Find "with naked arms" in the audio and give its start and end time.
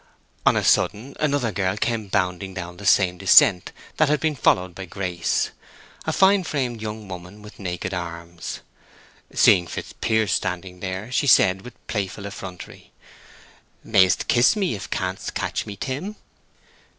7.43-8.61